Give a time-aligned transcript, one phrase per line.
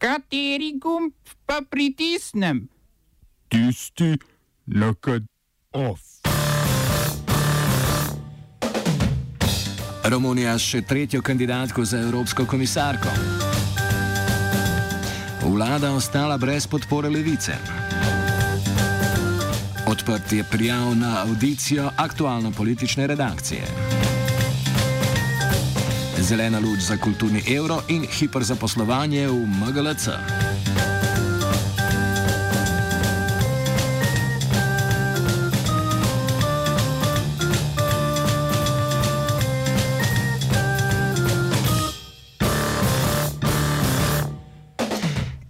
[0.00, 1.12] Kateri gumb
[1.46, 2.68] pa pritisnem?
[3.48, 4.16] Tisti,
[4.66, 5.26] na katerem
[5.72, 6.00] off.
[10.04, 13.12] Romunija s še tretjo kandidatko za evropsko komisarko.
[15.44, 17.58] Vlada ostala brez podpore levice.
[19.86, 23.99] Odprtje prijav na audicijo aktualno-politične redakcije.
[26.22, 30.89] Zelena luč za kulturni evro in hiperzaposlovanje v MGLC.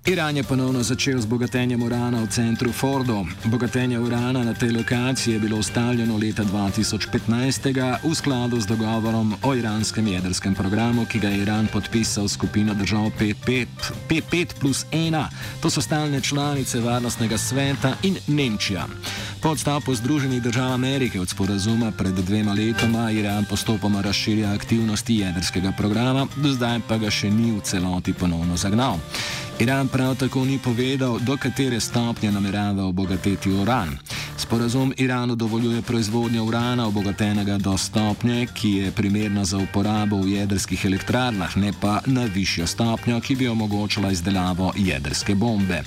[0.06, 3.24] Iran je ponovno začel z bogatenjem urana v centru Fordo.
[3.44, 9.54] Bogatenje urana na tej lokaciji je bilo ustaljeno leta 2015 v skladu z dogovorom o
[9.54, 13.12] iranskem jedrskem programu, ki ga je Iran podpisal skupino držav
[14.08, 15.24] P5 plus 1.
[15.60, 18.86] To so stalne članice Varnostnega sveta in Nemčija.
[19.42, 25.72] Po odstopu Združenih držav Amerike od sporazuma pred dvema letoma Iran postopoma razširja aktivnosti jedrskega
[25.76, 28.96] programa, do zdaj pa ga še ni v celoti ponovno zagnal.
[29.60, 33.98] Iran prav tako ni povedal, do katere stopnje namerava obogatiti uran.
[34.36, 40.84] Sporazum Iranu dovoljuje proizvodnjo urana obogatenega do stopnje, ki je primerna za uporabo v jedrskih
[40.84, 45.82] elektrarnah, ne pa na višjo stopnjo, ki bi omogočala izdelavo jedrske bombe.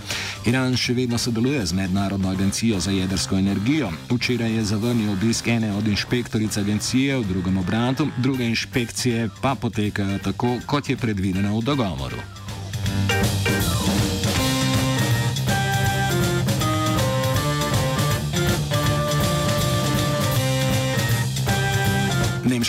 [0.45, 3.89] Iran še vedno sodeluje z Mednarodno agencijo za jedrsko energijo.
[4.09, 10.19] Včeraj je zavrnil obisk ene od inšpektoric agencije v drugem obratu, druge inšpekcije pa potekajo
[10.19, 12.42] tako, kot je predvideno v dogovoru.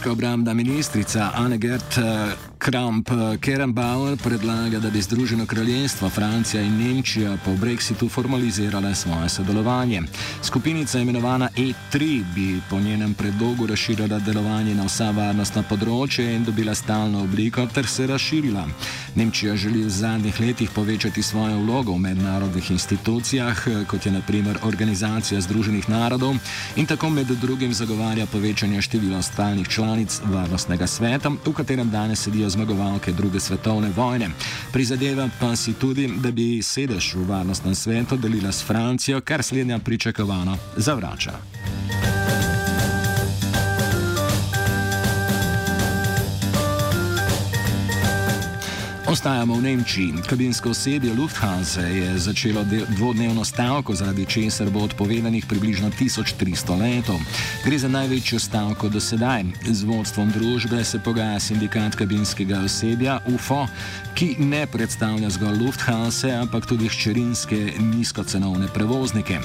[0.05, 7.51] Nemška obrambna ministrica Annegert eh, Kramp-Kerenbauer predlaga, da bi Združeno kraljestvo, Francija in Nemčija po
[7.51, 10.03] brexitu formalizirale svoje sodelovanje.
[10.43, 16.75] Skupinica imenovana E3 bi po njenem predlogu razširila delovanje na vsa varnostna področja in dobila
[16.75, 18.67] stalno obliko ter se razširila.
[19.15, 25.41] Nemčija želi v zadnjih letih povečati svojo vlogo v mednarodnih institucijah, kot je naprimer Organizacija
[25.41, 26.37] Združenih narodov
[26.77, 32.49] in tako med drugim zagovarja povečanje števila stalnih članic Varnostnega sveta, v katerem danes sedijo
[32.51, 34.31] zmagovalke druge svetovne vojne.
[34.73, 39.79] Prizadeva pa si tudi, da bi sedež v Varnostnem svetu delila s Francijo, kar slednja
[39.79, 41.39] pričakovano zavrača.
[49.05, 50.15] Ostajamo v Nemčiji.
[50.27, 57.21] Kabinsko osebje Lufthansa je začelo dvodnevno stavko, zaradi česar bo odpovedanih približno 1300 letov.
[57.65, 59.45] Gre za največjo stavko do sedaj.
[59.69, 63.67] Z vodstvom družbe se pogaja sindikat kabinskega osebja UFO,
[64.15, 69.37] ki ne predstavlja zgolj Lufthansa, ampak tudi hčerinske nizkocenovne prevoznike.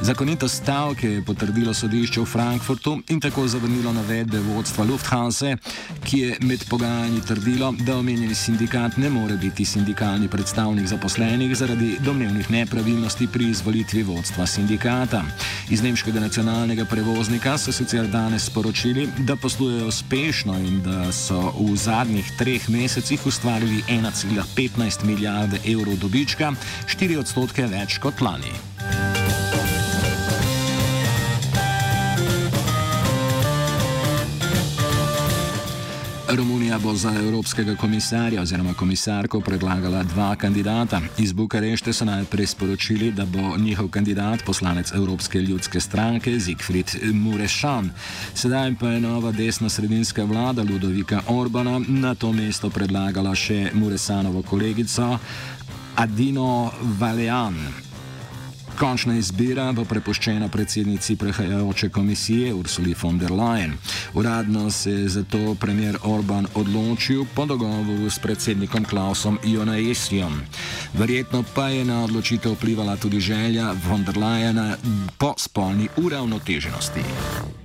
[0.00, 5.56] Zakonito stavke je potrdilo sodišče v Frankfurtu in tako zavrnilo navedbe vodstva Lufthansa,
[6.04, 11.96] ki je med pogajanji trdilo, da omenjeni sindikat ne more biti sindikalni predstavnik zaposlenih zaradi
[12.00, 15.22] domnevnih nepravilnosti pri izvolitvi vodstva sindikata.
[15.70, 21.76] Iz nemškega nacionalnega prevoznika so sicer danes sporočili, da poslujejo uspešno in da so v
[21.76, 26.52] zadnjih treh mesecih ustvarili 1,15 milijarde evrov dobička,
[26.86, 29.03] 4 odstotke več kot lani.
[36.36, 41.00] Romunija bo za evropskega komisarja oziroma komisarko predlagala dva kandidata.
[41.18, 47.90] Iz Bukarešte so najprej sporočili, da bo njihov kandidat poslanec Evropske ljudske stranke Zigfrid Murešan.
[48.34, 55.18] Sedaj pa je nova desno-sredinska vlada Ludovika Orbana na to mesto predlagala še Muresanovo kolegico
[55.96, 57.84] Adino Valean.
[58.78, 63.72] Končna izbira bo prepuščena predsednici prehajajoče komisije Ursuli von der Leyen.
[64.14, 70.40] Uradno se je zato premier Orban odločil po dogovoru s predsednikom Klausom Jonaesijom.
[70.94, 74.74] Verjetno pa je na odločitev vplivala tudi želja von der Leyena
[75.18, 77.63] po spolni uravnoteženosti.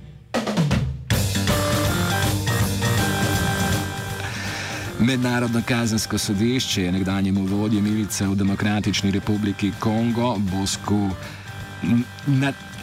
[5.00, 11.10] Mednarodno kazensko sodišče je nekdanjemu vodji milice v Demokratični republiki Kongo, Bosku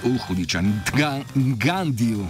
[0.04, 0.82] Uhudičan,
[1.36, 2.28] Gandiju,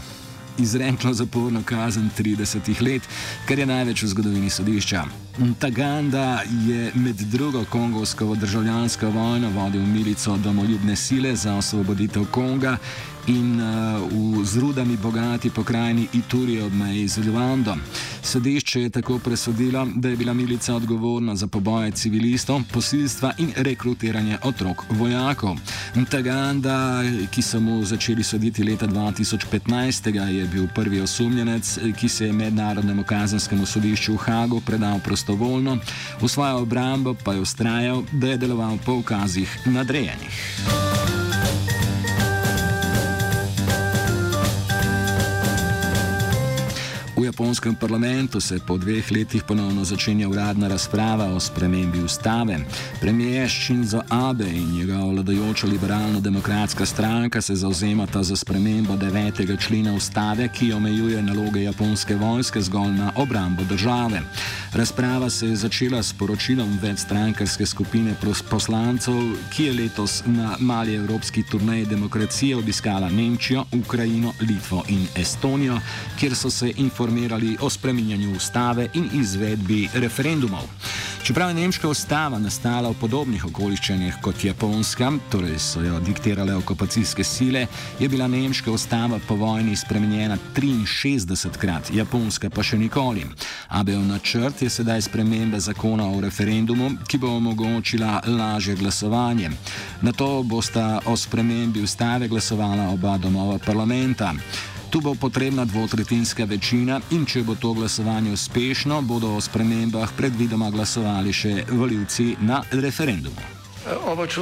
[0.57, 3.01] izreklo zaporno kazen 30 let,
[3.48, 5.26] kar je največ v zgodovini sodišča.
[5.60, 12.78] Taganda je med drugo kongovsko državljansko vojno vodil milico domoljubne sile za osvoboditev Konga
[13.28, 17.75] in uh, v z rudami bogati pokrajini Ituri ob meji z Ljuando.
[18.24, 24.38] Sodišče je tako presodilo, da je bila milica odgovorna za poboje civilistov, posilstva in rekrutiranje
[24.44, 25.57] otrok vojakov.
[26.12, 32.34] Taganda, ki so mu začeli soditi leta 2015, je bil prvi osumljenec, ki se je
[32.34, 35.26] mednarodnemu kazenskemu sodišču v Hagu predal prostovoljno,
[36.21, 41.26] v svojo obrambo pa je ustrajal, da je deloval po ukazih nadrejenih.
[47.27, 52.59] Japonskem parlamentu se po dveh letih ponovno začenja uradna razprava o spremembi ustave.
[53.01, 59.68] Premijer Shinzo Abe in njegova vladajoča liberalno-demokratska stranka se zauzemata za spremembo 9.
[59.68, 64.21] člena ustave, ki omejuje naloge japonske vojske zgolj na obrambo države.
[64.74, 68.15] Razprava se je začela s poročilom večstrankarske skupine
[68.50, 69.13] poslancev,
[69.56, 75.79] ki je letos na mali evropski turnej demokracije obiskala Nemčijo, Ukrajino, Litvo in Estonijo,
[76.19, 76.71] kjer so se
[77.17, 80.63] informirali o spreminjanju ustave in izvedbi referendumov.
[81.23, 87.23] Čeprav je nemška ustava nastala v podobnih okoliščinah kot japonska, torej so jo diktirale okupacijske
[87.23, 87.65] sile,
[87.99, 93.25] je bila nemška ustava po vojni spremenjena 63 krat, japonska pa še nikoli.
[93.67, 99.51] Abejo načrt je sedaj sprememba zakona o referendumu, ki bo omogočila lažje glasovanje.
[100.01, 104.33] Na to bosta o spremembi ustave glasovala oba domova parlamenta.
[104.89, 110.72] Tu bo potrebna dvotretinska večina in če bo to glasovanje uspešno, bodo o spremembah predvidoma
[110.72, 113.56] glasovali še voljivci na referendumu.
[113.88, 114.42] Oba, če,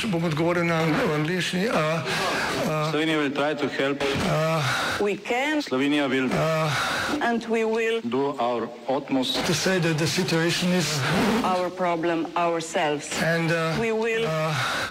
[0.00, 0.82] če bom odgovoril na
[1.16, 1.64] angliški.
[2.90, 5.62] Slovenija bo poskušala pomagati.
[5.64, 6.44] Slovenija bo naredila
[7.22, 13.08] naš utmost, da bo rekla, da je situacija naš problem, naš.
[13.22, 13.48] In
[13.80, 14.28] mi bomo naredili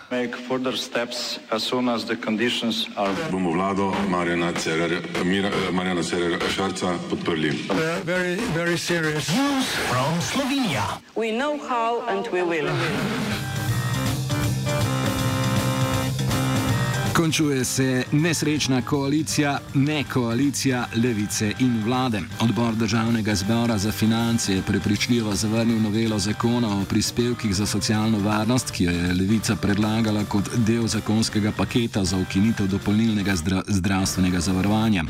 [0.10, 3.14] nadaljnje korake, as soon as the conditions are.
[3.32, 4.54] Bomo vlado Marjana
[6.04, 7.54] Cererera Šarca podprli.
[8.06, 9.62] Zelo, zelo resno.
[10.32, 10.98] Slovenija.
[11.16, 12.70] We know how and we will.
[17.22, 22.22] Končuje se nesrečna koalicija, ne koalicija levice in vlade.
[22.40, 28.72] Odbor državnega zbora za finance je prepričljivo zavrnil novelo zakona o prispevkih za socialno varnost,
[28.72, 35.04] ki jo je levica predlagala kot del zakonskega paketa za ukinitev dopolnilnega zdra zdravstvenega zavarovanja.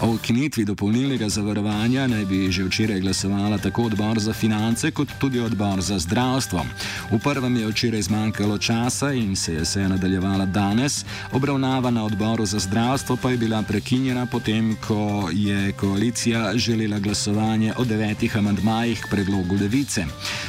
[0.00, 5.40] O ukinitvi dopolnilnega zavarovanja naj bi že včeraj glasovala tako odbor za finance kot tudi
[5.40, 6.66] odbor za zdravstvo.
[7.10, 11.04] V prvem je včeraj zmanjkalo časa in se je se nadaljevala danes.
[11.32, 17.72] Obravnava na odboru za zdravstvo pa je bila prekinjena potem, ko je koalicija želela glasovanje
[17.76, 20.06] o devetih amandmajih k predlogu levice.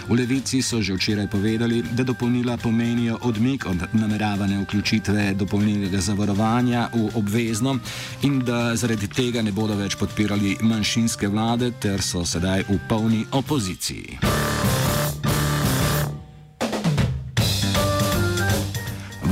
[0.08, 6.90] V levici so že včeraj povedali, da dopolnila pomenijo odmik od nameravane vključitve dopolnilnega zavarovanja
[6.94, 7.80] v obvezno
[8.22, 13.26] in da zaradi tega ne bodo več podpirali manjšinske vlade ter so sedaj v polni
[13.32, 14.45] opoziciji.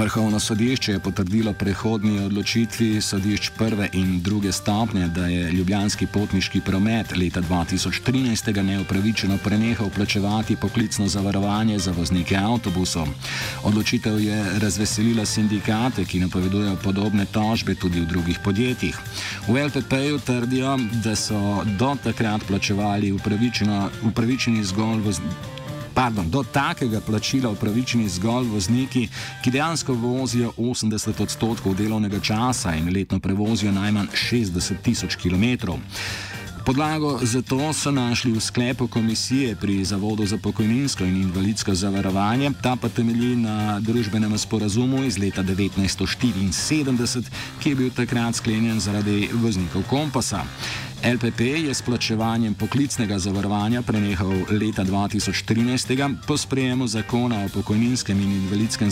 [0.04, 6.62] Vrhovno sodišče je potrdilo prehodni odločitvi sodišč prve in druge stopnje, da je ljubljanski potniški
[6.62, 13.08] promet leta 2013 neupravičeno prenehal plačevati poklicno zavarovanje za voznike avtobusov.
[13.64, 19.00] Odločitev je razveselila sindikate, ki napovedujejo podobne tožbe tudi v drugih podjetjih.
[19.48, 23.12] V LPP-ju trdijo, da so do takrat plačevali
[24.04, 25.63] upravičeni zgolj vozniki
[25.94, 29.08] pardon, do takega plačila upravičeni zgolj vozniki,
[29.44, 35.78] ki dejansko vozijo 80 odstotkov delovnega časa in letno prevozijo najmanj 60 tisoč km.
[36.66, 42.52] Podlago za to so našli v sklepu komisije pri Zavodu za pokojninsko in invalidsko zavarovanje,
[42.62, 47.24] ta pa temelji na družbenem sporazumu iz leta 1974,
[47.60, 50.46] ki je bil takrat sklenjen zaradi voznikov kompasa.
[51.04, 58.32] LPP je s plačevanjem poklicnega zavarovanja prenehal leta 2013 po sprejemu zakona o pokojninskem in
[58.32, 58.88] invalidskem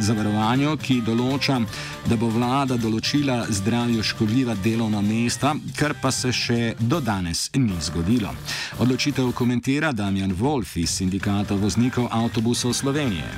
[0.00, 1.56] zavarovanju, ki določa,
[2.04, 7.80] da bo vlada določila zdravju škodljiva delovna mesta, kar pa se še do danes ni
[7.80, 8.34] zgodilo.
[8.84, 13.30] Odločitev komentira Damjan Wolf iz sindikata voznikov avtobusov Slovenije.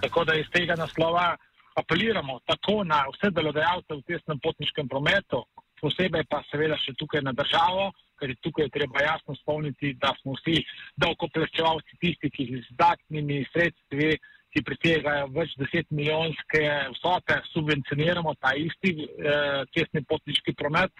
[0.00, 1.36] Tako da iz tega naslova
[1.76, 5.44] apeliramo tako na vse delodajalce v cestnem potniškem prometu,
[5.80, 7.90] posebej pa seveda še tukaj na državo,
[8.20, 10.62] ker je tukaj treba jasno spomniti, da smo vsi
[11.02, 14.16] davkoplačevalci tisti, ki z izdatnimi sredstvi,
[14.56, 16.62] ki presegajo več deset milijonske
[16.94, 20.92] vsote, subvencioniramo ta isti eh, cestni potniški promet,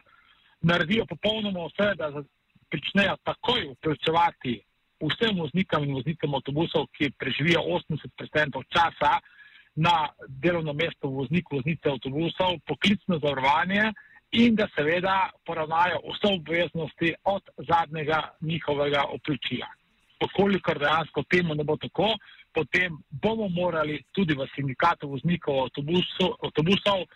[0.66, 2.10] naredijo popolnoma vse, da
[2.68, 4.58] pričnejo takoj uplačevati
[5.00, 9.16] vsem voznikom in voznikom avtobusov, ki preživijo 80% časa
[9.76, 13.92] na delovno mesto voznik, voznice avtobusov, poklicno zavarovanje
[14.36, 19.68] in da seveda poravnajo vse obveznosti od zadnjega njihovega oplačila.
[20.20, 22.08] Pokolikor dejansko temu ne bo tako,
[22.54, 27.08] potem bomo morali tudi v sindikatu voznikov avtobusu, avtobusov uh,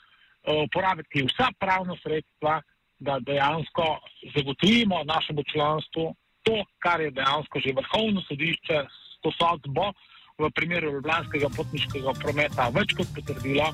[0.65, 2.61] uporabiti vsa pravna sredstva,
[3.01, 3.87] da dejansko
[4.35, 9.93] zagotovimo našemu članstvu to, kar je dejansko že vrhovno sodišče s to sodbo
[10.39, 13.69] v primeru Ljubljanskega potniškega prometa več kot potrdilo.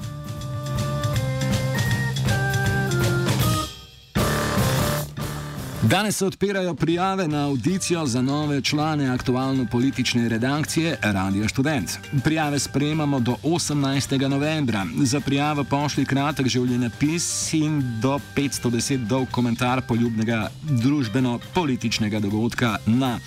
[5.90, 11.90] Danes se odpirajo prijave na audicijo za nove člane aktualno-politične redakcije Radio Student.
[12.24, 14.28] Prijave sprejemamo do 18.
[14.28, 14.86] novembra.
[15.02, 23.18] Za prijavo pošli kratek življenjepis in do 510 dolg komentar poljubnega družbeno-političnega dogodka na